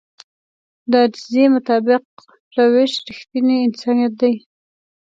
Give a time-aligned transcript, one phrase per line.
[0.89, 2.03] د عاجزي مطابق
[2.57, 4.33] روش رښتينی انسانيت دی.